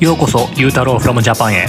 [0.00, 1.66] ようこそゆうたろう from Japan へ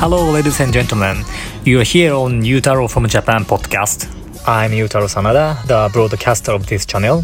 [0.00, 1.24] Hello ladies and gentlemen
[1.64, 4.08] You are here on Yutaro from Japan podcast
[4.46, 7.22] I'm Yutaro Sanada, the broadcaster of this channel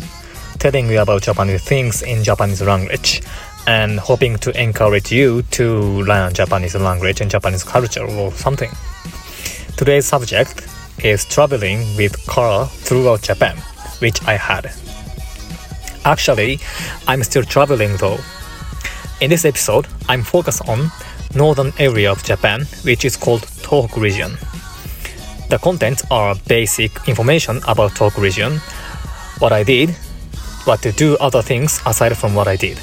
[0.58, 3.22] telling you about Japanese things in Japanese language
[3.66, 8.70] and hoping to encourage you to learn Japanese language and Japanese culture or something.
[9.76, 10.66] Today's subject
[11.02, 13.56] is traveling with car throughout Japan,
[14.00, 14.72] which I had.
[16.08, 16.58] Actually,
[17.08, 18.18] I'm still traveling though.
[19.20, 20.90] In this episode, I'm focused on
[21.34, 24.36] northern area of Japan, which is called Tohoku region.
[25.50, 28.58] The contents are basic information about Tohoku region,
[29.38, 29.90] what I did,
[30.64, 32.78] what to do other things aside from what I did,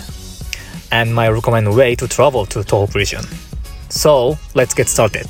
[0.92, 3.24] and my recommended way to travel to Tohoku region.
[3.90, 5.28] So, let's get started.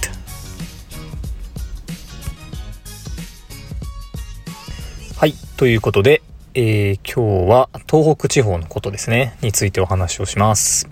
[5.18, 6.24] はい、ということで、
[6.59, 10.89] えー、今日は東北地方のことですね、についてお話をします。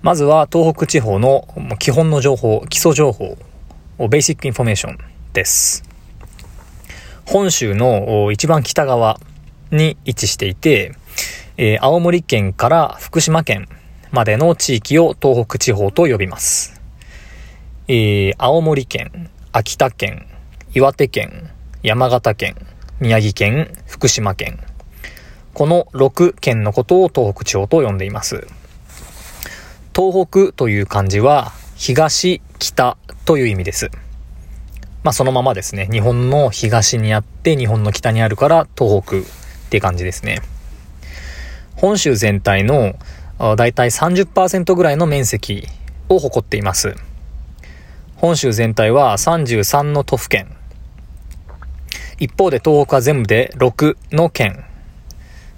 [0.00, 1.46] まずは東北地方の
[1.78, 3.36] 基本の情報、基礎情報、
[3.98, 4.98] basic information
[5.34, 5.84] です。
[7.26, 9.20] 本州の一番北側
[9.70, 10.94] に位置していて、
[11.58, 13.68] えー、青森県から福島県
[14.10, 16.80] までの地域を東北地方と呼びます。
[17.88, 20.26] えー、青森県、秋田県、
[20.72, 21.50] 岩手県、
[21.82, 22.56] 山形県、
[23.02, 24.60] 宮城県、福島県。
[25.54, 28.46] この6県のことを東北地方と呼んでいます。
[29.92, 33.90] 東北という漢字は東、北という意味です。
[35.02, 35.88] まあそのままですね。
[35.90, 39.20] 日本の東にあって日本の北にあるから東北っ
[39.68, 40.40] て感じですね。
[41.74, 42.94] 本州全体の
[43.56, 45.66] だいたい30%ぐらいの面積
[46.08, 46.94] を誇っています。
[48.14, 50.56] 本州全体は33の都府県
[52.22, 54.64] 一方で東北は全部で6の県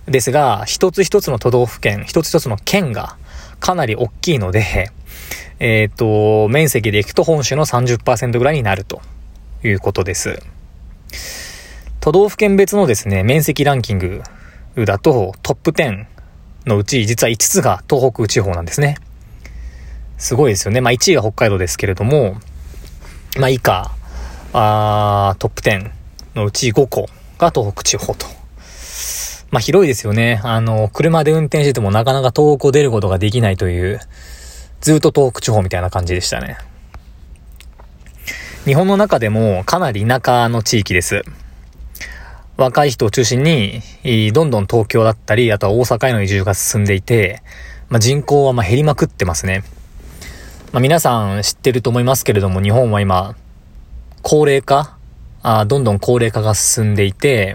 [0.06, 3.18] ですが、一つ一つの都道府県、一つ一つの県が
[3.60, 4.90] かなり大きいので、
[5.60, 9.02] えっ、ー、と、面積でいくと本州の30%ぐらいになると
[9.62, 10.42] いうことです。
[12.00, 14.22] 都道府県別のですね、面積ランキング
[14.86, 16.06] だとトップ10
[16.64, 18.96] のうち実は5つが東北地方なんですね。
[20.16, 20.80] すごいですよね。
[20.80, 22.40] まあ1位が北海道ですけれども、
[23.36, 23.90] まあ以下、
[24.54, 26.03] あトップ10
[26.34, 27.08] のうち5個
[27.38, 28.26] が東北地方と。
[29.50, 30.40] まあ広いですよね。
[30.42, 34.00] あの、車で運転しててもなかなか東北を出ることができないという、
[34.80, 36.58] ずっと東北地方みたいな感じでしたね。
[38.64, 41.22] 日本の中でもかなり田舎の地域です。
[42.56, 43.82] 若い人を中心に、
[44.32, 47.42] どんどん東京だったり、あとは大阪への移住が進んでいて、
[47.88, 49.64] まあ、人口はま減りまくってますね。
[50.72, 53.36] まあ、皆さん知ってると思いますけれども、日本は今、
[54.22, 54.96] 高齢化
[55.46, 57.54] あどんどん高齢化が進んでいて、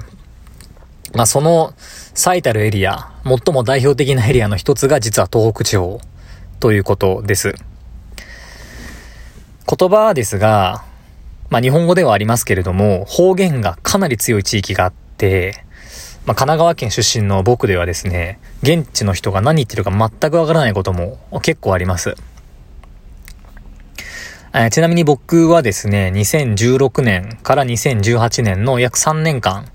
[1.16, 1.74] まあ、その
[2.14, 6.00] 最たるエリア、最も代表的なエリアの一つが実は東北地方
[6.60, 7.56] ということです。
[9.66, 10.84] 言葉ですが、
[11.50, 15.66] まあ、日本語ではありますけれども、方言がかなり強い地域があって、
[16.28, 22.16] まあ、神奈川県出身の僕ではですね、現地の人が何言ってるか全くわからないことも結構あります。
[24.52, 29.66] えちなみに僕はですね、2016年から2018年の約3年間、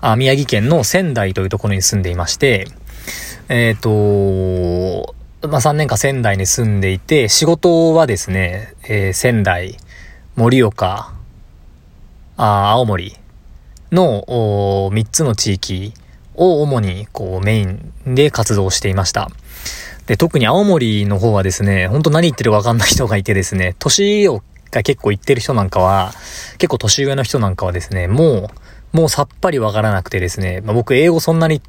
[0.00, 2.66] あ宮城県の仙台というところに住んでいまして、
[3.48, 5.14] えっ、ー、と、
[5.46, 9.76] まあ、3年間仙台に住んでいて、仕事はですね、えー、仙台、
[10.34, 11.14] 盛岡、
[12.36, 13.14] あ青森
[13.92, 14.24] の
[14.92, 15.94] 3つの地域
[16.34, 19.30] を主にこうメインで活動していました。
[20.06, 26.12] で、特に青森の方はですね、ほんと何言ってるかわかんない人がいてですね、年をが結構言ってる人なんかは、
[26.58, 28.50] 結構年上の人なんかはですね、も
[28.94, 31.60] う、もうさっぱりわからなくてですね、まあ、僕英語そんなに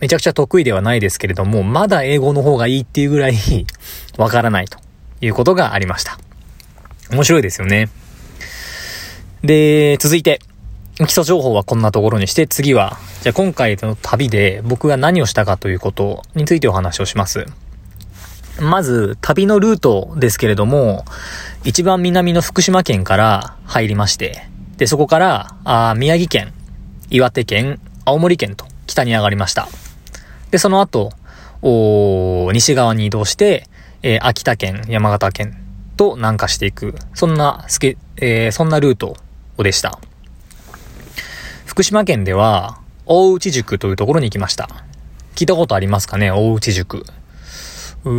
[0.00, 3.34] めちゃくちゃ得意ではないですけれども、まだ英語の方がいいっていうぐらい
[4.16, 4.78] わからないと
[5.20, 6.18] いうことがありました。
[7.10, 7.88] 面白いですよね。
[9.42, 10.40] で、続いて、
[11.04, 17.46] 基礎情報はこんなところにして、次は、じゃあ今回の旅で僕が何をしたかということについてお話をします。
[18.60, 21.04] まず、旅のルートですけれども、
[21.64, 24.48] 一番南の福島県から入りまして、
[24.78, 26.54] で、そこから、あ宮城県、
[27.10, 29.68] 岩手県、青森県と北に上がりました。
[30.50, 31.12] で、その後、
[31.60, 33.68] お西側に移動して、
[34.02, 35.58] えー、秋田県、山形県
[35.98, 39.16] と南下していく、そんなスケ、えー、そんなルート
[39.58, 39.98] でした。
[41.76, 44.70] 福島県では、大内塾というところに行きました。
[45.34, 46.30] 聞いたことありますかね？
[46.30, 47.04] 大内塾。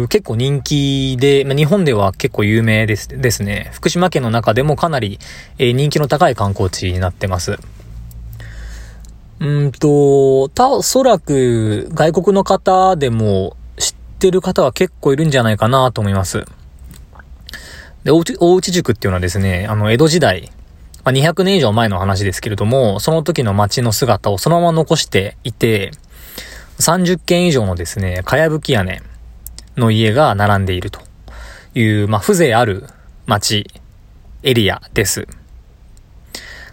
[0.10, 3.72] 結構人気で、まあ、日本では結構有名ですですね。
[3.74, 5.18] 福島県の中でもかなり、
[5.58, 7.58] えー、人気の高い観光地になってます。
[9.40, 16.46] うんと、た、おそらく外国の方でも知ってる方は結構いるんじゃないかなと思います。
[18.04, 18.22] で、大
[18.56, 20.52] 内塾っていうのはですね、あの、江戸時代、
[21.08, 25.92] まあ、200年以上前の話ですけれども、その時の街の姿をそのまま残していて、
[26.80, 29.02] 30軒以上のですね、かやぶき屋根
[29.78, 31.00] の家が並んでいると
[31.76, 32.88] いう、まあ、風情ある
[33.26, 33.68] 街、
[34.44, 35.30] エリアです。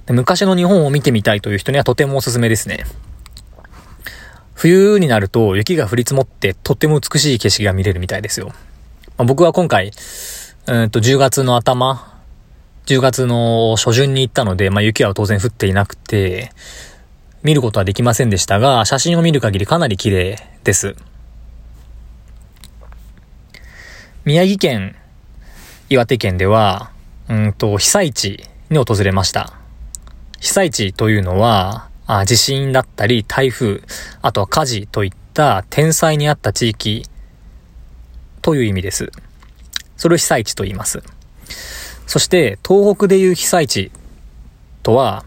[0.07, 2.87] で昔の日本を見てみたいという人にはとてもおすすめですね。
[4.55, 8.49] 冬になると雪が降り積もってとっても美しい景色が見れるみたいですよ。
[9.17, 9.93] まあ、僕は今回、
[10.67, 12.14] うんと10月の頭、
[12.87, 16.51] 10月の初旬に行ったので、まあ、雪は当然降っていなくて、
[17.43, 20.95] 見ることはできませんでしたが、写真を見る限りかなり綺麗です。
[24.27, 24.97] 宮城県、
[25.89, 26.91] 岩手県では、
[27.29, 29.55] うんと、被災地に訪れました。
[30.41, 33.81] 被災地というのは、あ地震だったり台風、
[34.21, 37.07] あとは火事といった天災にあった地域
[38.43, 39.11] という意味です。
[39.97, 41.03] それを被災地と言います。
[42.07, 43.91] そして、東北でいう被災地
[44.83, 45.25] とは、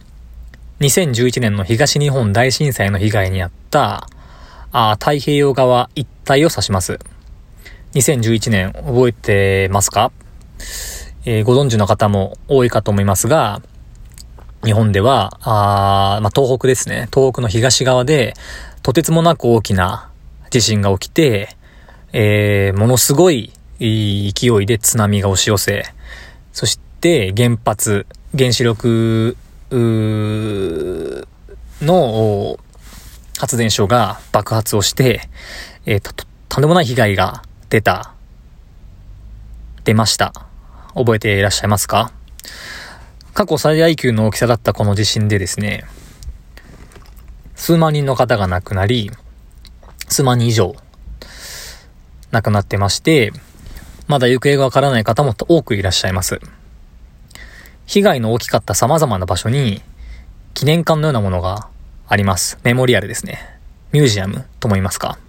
[0.79, 4.07] 2011年の東日本大震災の被害に遭った
[4.71, 7.00] あ太平洋側一帯を指します。
[7.94, 10.12] 2011年覚えてますか、
[11.25, 13.62] えー、ご存知の方も多いかと思いますが、
[14.63, 17.07] 日本では、あまあ、東北ですね。
[17.13, 18.33] 東北の東側で、
[18.83, 20.12] とてつもなく大きな
[20.50, 21.56] 地震が起きて、
[22.13, 24.29] えー、ものすごい勢
[24.62, 25.85] いで津波が押し寄せ、
[26.57, 29.38] そして原発、原子力、
[31.80, 32.57] の
[33.38, 35.30] 発電所が爆発をして、
[35.86, 38.15] えー、と、とんでもない被害が出た、
[39.83, 40.33] 出ました。
[40.95, 42.12] 覚えていらっしゃいますか？
[43.36, 45.83] 過去最大級の大きさだったこの地震でですね、
[47.56, 49.12] 数万人の方が亡くなり、
[50.10, 50.75] 数万人以上
[52.31, 53.31] 亡くなってまして、
[54.07, 56.39] まだ行方がわからない方も多くいらっしゃいます。
[57.86, 59.81] 被害の大きかった様々な場所に
[60.54, 61.68] 記念館のようなものが
[62.07, 62.57] あります。
[62.63, 63.39] メモリアルですね。
[63.92, 65.19] ミュージアムと思いますか。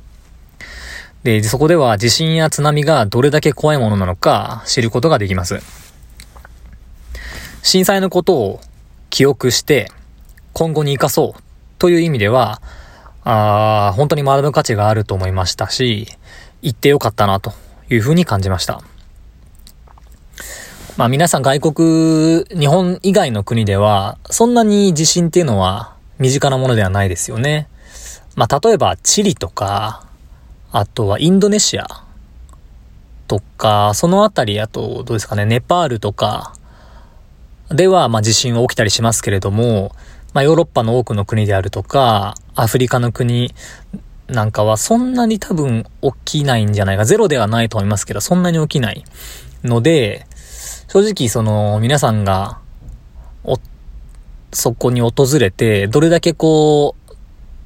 [1.24, 5.60] で、そこでは地震や津波がどれだけ怖いものなのか知ることができます。
[7.62, 8.60] 震災のことを
[9.10, 9.90] 記憶して
[10.52, 11.42] 今後に生かそう
[11.78, 12.62] という意味では、
[13.24, 16.06] あ本当に学ぶ価値があると思いましたし、
[16.62, 17.52] 行ってよかったなと
[17.90, 18.82] いうふうに感じました。
[20.96, 27.68] まあ皆さん外国、日本以外の国では、そんなに地震っていうのは身近なものではないですよね。
[28.34, 30.04] まあ例えばチリとか、
[30.72, 31.86] あとはインドネシア
[33.28, 36.52] とか、そのあたり、あとどうですかね、ネパールとか、
[37.70, 39.92] では、まあ地震は起きたりしますけれども、
[40.32, 43.54] まあヨーロッパの多くの国であるとか、アフリカの国
[44.28, 45.84] なんかはそんなに多分
[46.24, 47.04] 起きないんじゃないか。
[47.04, 49.04] ゼロではないと思いますけど、そんなに起きない
[49.64, 50.26] ので、
[50.88, 52.58] 正直その皆さんが、
[53.44, 53.58] お、
[54.52, 57.16] そこに訪れて、どれだけこう、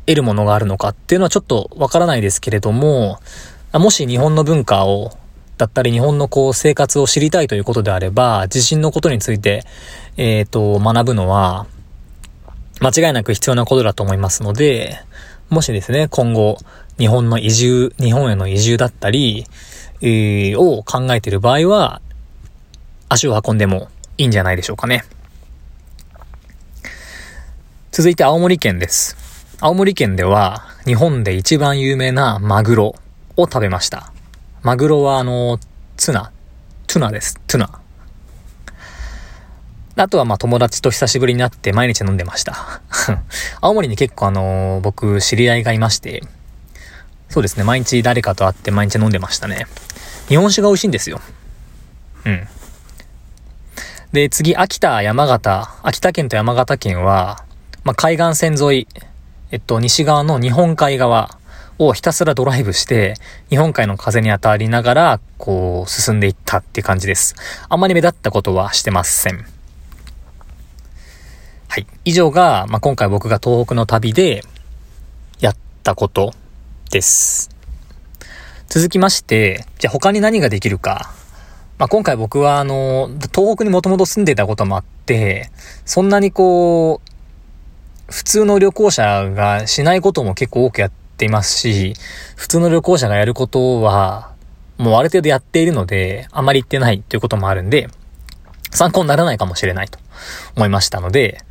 [0.07, 3.21] 得るものがあるのかっていうのはちょっとわからないですけれども、
[3.73, 5.13] もし日本の文化を
[5.63, 9.65] だったり日本のこう生活を知りたいということであれば、地震のことについて、
[10.17, 11.67] えっ、ー、と、学ぶのは、
[12.81, 14.99] 間違いなく必要なことだと思いますので、
[15.53, 16.57] もしですね、今後、
[16.97, 19.45] 日本の移住、日本への移住だったり、
[20.01, 22.01] えー、を考えている場合は、
[23.11, 25.05] 足を運んでもいいんじゃないでしょうかね。
[27.91, 29.15] 続いて青森県です。
[29.61, 32.95] 青森県では、日本で一番有名なマグロ
[33.37, 34.11] を食べました。
[34.63, 35.59] マグロはあの、
[35.99, 36.33] ツナ、
[36.87, 37.39] トゥナです。
[37.47, 37.82] トゥナ。
[39.97, 42.81] あとはまあ友達と久しぶりになって毎日飲んでました。
[43.61, 46.23] 青森に結構あのー、僕知り合いがいまして、
[47.29, 49.67] そうですね、毎日誰かと会って毎日飲んでましたね。
[50.29, 51.21] 日本酒が美味しいんですよ。
[52.25, 52.49] うん。
[54.13, 57.45] で、次、秋田、山形、秋田県と山形県は、
[57.85, 58.89] まあ、海岸線沿い、
[59.51, 61.39] えっと、西側の日本海側
[61.79, 63.15] をひたすらドライブして、
[63.49, 67.35] 日本海の風に当たりながら、こう、進んでいったって感じです。
[67.71, 69.47] あまり目立ったことはしてません。
[71.73, 71.87] はい。
[72.05, 74.45] 以上が、まあ、今回僕が東北の旅で
[75.41, 76.35] やったこと
[76.91, 77.49] です。
[78.69, 81.15] 続きまして、じゃあ他に何ができるか。
[81.79, 85.51] まあ、今回僕はあの、東北にもともと住んでたこともあって、
[85.87, 91.95] そんなにこう、普通の旅行者がしないことも結構多くやっていますし、
[92.37, 94.35] 普通の旅行者がやることは、
[94.77, 97.89] もうある程度やっているので、あまり言ってないということもあるんで、
[98.73, 99.99] 参考にならないかもしれないと
[100.55, 101.43] 思いましたので、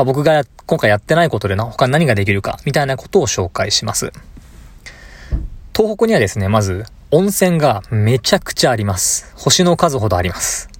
[0.00, 4.12] まあ、僕が今回やってないことでな、他に何ができるか、みたいなことを紹介します。
[5.76, 9.30] 東北にはですね、まず、温泉がめちゃくちゃあります。
[9.36, 10.70] 星の数ほどあります。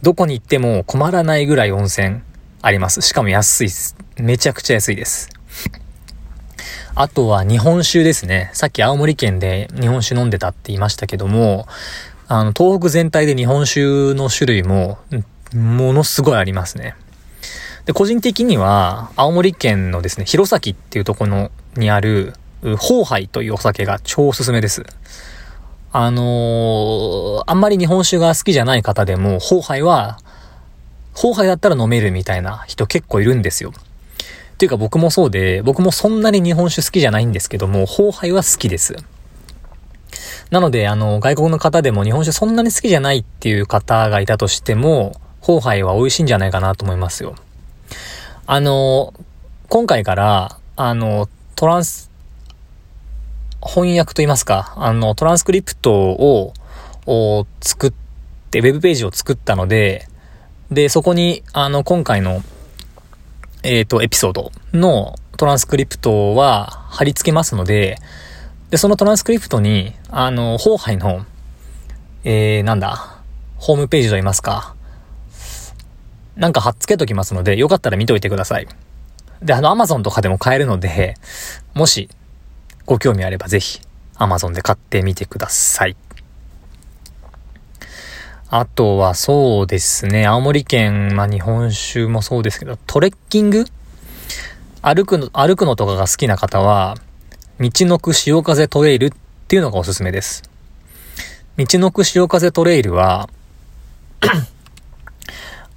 [0.00, 2.22] どこに行っても困らないぐらい温泉
[2.62, 3.02] あります。
[3.02, 3.94] しかも安いです。
[4.16, 5.28] めちゃくちゃ安いです。
[6.94, 8.48] あとは日本酒ですね。
[8.54, 11.66] さっき青森県で日本酒飲んでたって言いましたけども、
[12.26, 14.96] あの、東北全体で日本酒の種類も、
[15.54, 16.94] ものすごいありますね。
[17.84, 24.84] で、個人的には、青森県のですね、弘前っていうところにある、ホーハイというお酒が超おすすめです。
[25.92, 30.18] あのー、あんまり日本酒が好きじゃない方でも、ホーハイは、
[31.14, 33.72] ホーハイだったら飲めるみたいな人結構いるんですよ。
[33.72, 38.96] っていうか僕もそうで、僕もそんなに日本酒好きじゃないんですけども、ホーハイは好きです。
[40.50, 45.14] なので、あの、外国の方でも日本酒そんなに好きじゃないっていう方がいたとしても、
[45.46, 47.36] ホーハイは美味しいんじゃないかなと思いますよ。
[48.46, 49.14] あの、
[49.68, 52.10] 今回から、あの、トランス、
[53.64, 56.52] 翻訳と言いますか、あの、トランスクリプトを、
[57.06, 57.92] を作っ
[58.50, 60.08] て、ウェブページを作ったので、
[60.72, 62.42] で、そこに、あの、今回の
[63.68, 67.98] えっ、ー、と、エピソードのトランスクリプトは貼り付けますので、
[68.70, 71.26] で、そのトランスクリプトに、あの、ホーハイの、
[72.22, 73.18] えー、なんだ、
[73.56, 74.75] ホームページと言いますか、
[76.36, 78.68] なんか貼っ付けときますので、よかったら見といてください。
[79.42, 81.16] で、あの、アマゾンとかでも買えるので、
[81.74, 82.08] もし、
[82.84, 83.80] ご興味あればぜひ、
[84.16, 85.96] アマゾンで買ってみてください。
[88.48, 93.64] あとはそうですね、青森県、まあ日本酒もそうですけど、トレッキング？
[94.82, 96.96] 歩くの、歩くのとかが好きな方は、
[97.58, 99.12] 道のく潮風トレイルっ
[99.48, 100.44] ていうのがおすすめです。
[101.56, 103.28] 道のく潮風トレイルは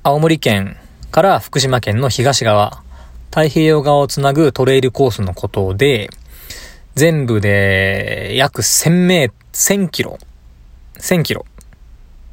[0.02, 0.78] 青森県
[1.12, 2.84] から福島県の東側、
[3.32, 6.10] 太平洋側をつなぐトレイルコースのことで、
[6.96, 10.18] 全部で約1000メー、1000キロ、
[11.00, 11.46] 1000キロ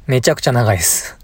[0.05, 1.17] めちゃくちゃ長いです。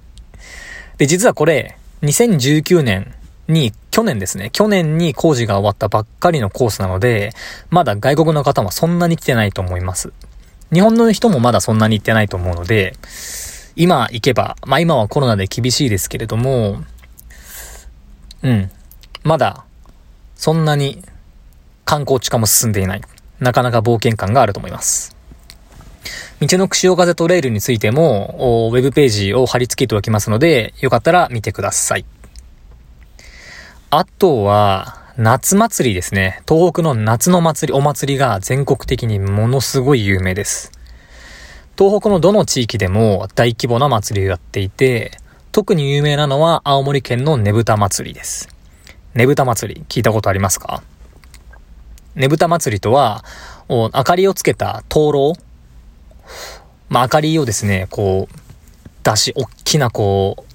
[0.98, 3.16] で、実はこれ、2019年
[3.48, 7.32] に、去年ですね、去年に工事が終わったばっかりのコースなので、
[7.70, 10.12] まだ外国の方もそんなに来てないと思います。
[10.74, 12.98] 日本の人もまだそんなに行ってないと思うので、
[13.76, 16.84] 今行けば、まあ今はコロナで厳しいですけれども、
[18.42, 18.70] うん、
[19.24, 19.64] まだ、
[20.36, 21.02] そんなに
[21.86, 23.02] 観光地化も進んでいない。
[23.40, 25.16] なかなか冒険感があると思います。
[26.42, 32.06] 道のく潮風トレイルについても、ウェブページを貼り付けておきますので、よかったら見てください。
[33.90, 36.42] あとは、夏祭りですね。
[36.50, 40.73] 東北の夏の祭り、お祭りが全国的にものすごい有名です。
[41.78, 45.18] 東北のどの地域でも大規模な祭りをやっていて、
[45.52, 48.50] 特に有名なのは青森県のねぶた祭りです。
[49.16, 50.84] ねぶた祭り、聞いたことありますか？
[52.16, 53.24] ねぶた祭りとは、
[53.70, 55.34] 明かりをつけた灯籠
[56.90, 58.36] まあ、明かりをですね、こう、
[59.04, 60.46] 出し、おっきなこ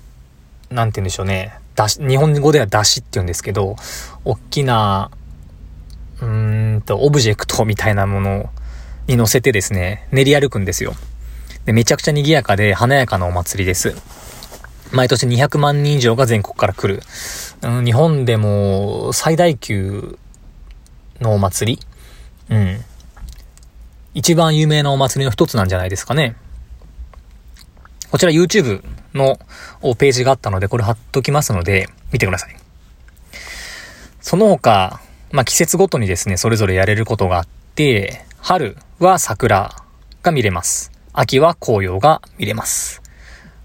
[0.70, 1.58] う、なんて言うんでしょうね。
[1.75, 3.75] 出し、日本語では出しって言うんですけど、
[4.25, 5.10] おっきな、
[6.20, 8.50] うーんと、オブジェクトみたいなもの
[9.09, 10.95] に乗せてですね、練り歩くんですよ。
[11.65, 13.97] で、めちゃくちゃ賑やかで華やかなお祭りです。
[14.93, 17.03] 毎年200万人以上が全国から来る。
[17.62, 20.19] うん、日本でも最大級
[21.21, 22.57] のお祭り？
[22.57, 22.85] うん。
[24.15, 26.37] 一番有名なお祭りの一つなんじゃないですかね。
[28.11, 28.83] こちら YouTube
[29.15, 29.38] の
[29.97, 32.57] ページがあったので、これ貼っときますので、見てください。
[34.21, 35.00] その他、
[35.31, 39.76] まあ、季節ごとにですね、それぞれやれることがあって、春は桜
[40.23, 40.90] が見れます。
[41.12, 43.02] 秋は紅葉が見れます。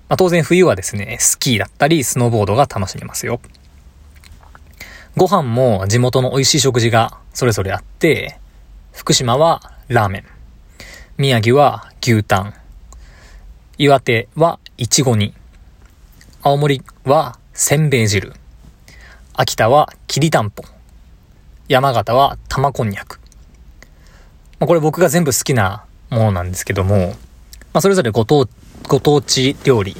[0.10, 3.40] まあ、当然冬はですね、スキーだったり、スノーボードが楽しめますよ。
[5.16, 8.38] ご飯も地元の美味しい食事がそれぞれあって、
[8.92, 10.26] 福島はラーメン。
[11.16, 12.54] 宮城は牛タン。
[13.78, 15.34] 岩手はイチゴ煮。
[16.42, 18.34] 青森はせんべい汁。
[19.32, 20.66] 秋田はきりたんぽ。
[21.70, 23.23] 山形は玉こんにゃく。
[24.60, 27.16] まあ、これ僕が全部好きなものなんですけども、
[27.74, 28.48] まあ、それぞれご当、
[28.88, 29.96] ご当地料理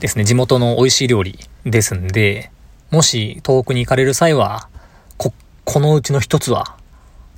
[0.00, 0.24] ですね。
[0.24, 2.50] 地元の美味しい料理ですんで、
[2.90, 4.68] もし遠くに行かれる際は、
[5.16, 5.32] こ、
[5.64, 6.76] このうちの一つは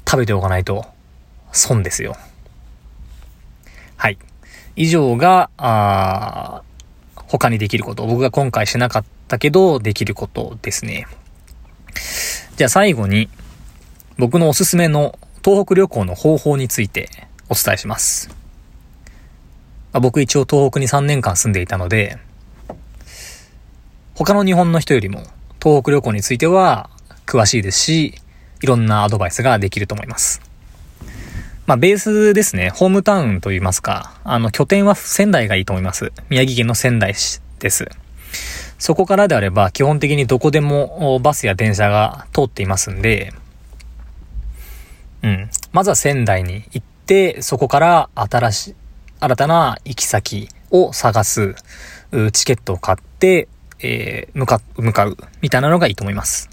[0.09, 0.87] 食べておかないと
[1.53, 2.17] 損ですよ。
[3.97, 4.19] はい。
[4.75, 6.63] 以上が、あ
[7.15, 8.07] 他にできること。
[8.07, 11.07] 僕が今回しなかったけど、できることですね。
[12.57, 13.29] じゃあ最後に、
[14.19, 17.09] 僕のおすすめの東北旅行の方法について
[17.49, 18.29] お伝えします。
[19.93, 22.19] まあ、僕一応東北に3年間住んでいたので、
[24.15, 25.23] 他の日本の人よりも
[25.63, 26.91] 東北旅行については
[27.27, 28.15] 詳しいですし、
[28.63, 30.41] いろんなアドバイスができると思います。
[31.67, 32.71] まあ、ベースですね。
[32.71, 34.15] ホームタウンと言いますか。
[34.25, 36.13] あの、拠点は仙台がいいと思います。
[36.29, 37.89] 宮城県の仙台市です。
[38.79, 43.33] そこからであれば、基本的にどこでもバスや電車が通っていますんで、
[45.23, 45.51] うん。
[45.73, 48.75] まずは仙台に行って、そこから新しい、
[49.21, 51.55] 新たな行き先を探す、
[52.33, 53.49] チケットを買って、
[53.81, 56.51] えー、向か、向かう、みたいなのがいいと思います。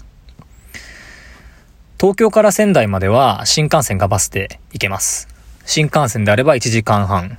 [2.00, 5.28] 東京から仙台までは新幹線かバスで行けます。
[5.66, 7.36] 新幹線であれば1時間半。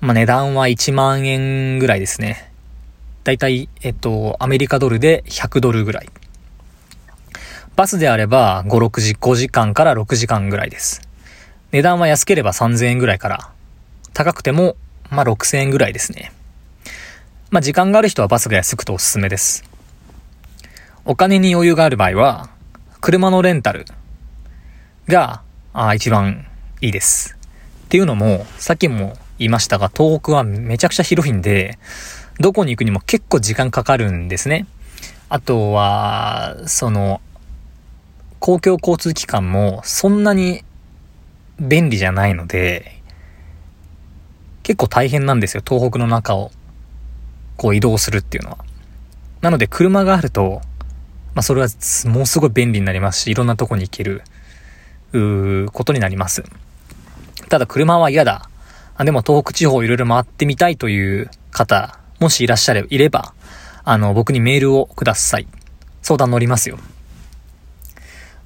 [0.00, 2.50] まあ、値段は1万円ぐらいですね。
[3.24, 6.08] だいたい、えっと、アメリカドルで100ドルぐらい。
[7.78, 11.00] バスであれば5、6時、5時間から6時間ぐらいです。
[11.70, 13.52] 値段は安ければ3000円ぐらいから、
[14.14, 14.74] 高くても、
[15.10, 16.32] まあ、6000円ぐらいですね。
[17.52, 19.62] まあ、時間がある人はバスが安くておすすめです。
[21.04, 22.50] お金に余裕がある場合は、
[23.00, 23.84] 車のレンタル
[25.06, 25.42] が、
[25.72, 26.48] あ一番
[26.80, 27.36] いいです。
[27.84, 31.78] っていうのも、さっきも言いましたが、東北はめちゃくちゃ広いんで、
[32.40, 34.66] どこに行くにも結構時間かかるんですね。
[35.28, 37.20] あとは、その、
[38.40, 40.62] 公共交通機関もそんなに
[41.60, 43.00] 便利じゃないので、
[44.62, 45.62] 結構大変なんですよ。
[45.66, 46.50] 東北の中を
[47.56, 48.58] こう移動するっていうのは。
[49.40, 50.60] なので車があると、
[51.34, 51.68] まあ、それは
[52.06, 54.22] もうすごい便利になりますし、いろんなとこに行ける、
[55.12, 56.44] うことになります。
[57.48, 58.48] ただ車は嫌だ。
[58.96, 63.32] あでも東北地方いろいろ回ってみたいという方、もしいらっしゃれいれば、
[63.84, 65.46] あの、僕にメールをください。
[66.02, 66.78] 相談乗りますよ。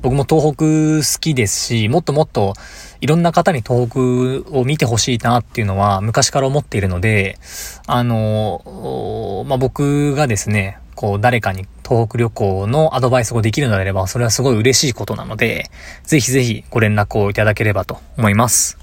[0.03, 2.55] 僕も東北好きですし、もっともっと
[3.01, 7.39] いろんな方に東北を見てほしいなっていうのは昔から思っているので、
[7.87, 15.71] あの、まあ、僕がですね、こう誰かに東北旅行のアドバイスをできるのであれば、それはすごい嬉しいことなので、
[16.03, 18.79] ぜひぜひご連絡をいただければと思います。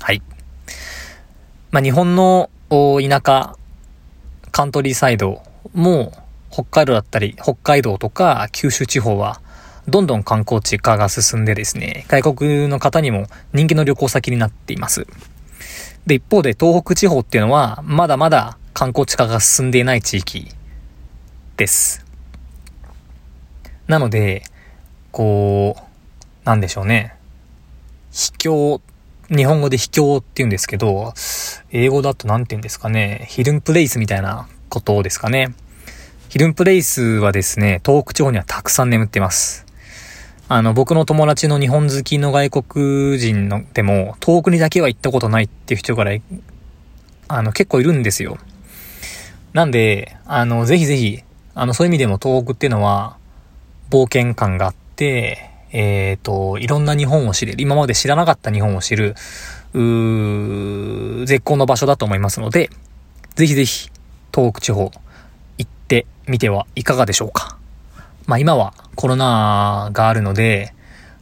[0.00, 0.22] はい。
[1.70, 3.56] まあ、日本の田舎、
[4.50, 6.12] カントリーサイドも
[6.50, 9.40] 北海道だったり、北海道とか九州地方は、
[9.88, 15.06] どんどん観光地化が進んでですね、外国の方にも人気の旅行先になっています。
[16.06, 20.48] で、一方で東北地方っていうのは、まだまだ観光地化が進んでいない地域
[21.56, 22.04] です。
[23.86, 24.44] なので、
[25.12, 25.82] こう、
[26.44, 27.14] なんでしょうね。
[28.12, 28.80] 秘境、
[29.28, 31.12] 日本語で秘境って言うんですけど、
[31.70, 35.54] 英語だと何て言うんですかね、ヒルンプレイスみたいなことですかね。
[36.28, 39.66] ヒルンプレイスはですね、東北地方にはたくさん眠ってます。
[40.52, 46.10] あの、僕の友達の日本好きの外国人のでも、東北にだけは行ったことないっていう人から、
[47.28, 48.36] あの、結構いるんですよ。
[49.52, 51.22] なんで、あの、ぜひぜひ、
[51.54, 53.16] あの、そういう意味でも東北っていうのは、
[53.90, 59.14] 冒険感があって、えっ、ー、と、いろんな日本を知れる、今まで知らなかった日本を知る、
[59.72, 62.70] うー絶好の場所だと思いますので、
[63.36, 63.88] ぜひぜひ、
[64.34, 64.90] 東北地方、
[65.58, 67.59] 行ってみてはいかがでしょうか。
[68.30, 70.72] まあ今はコロナがあるので、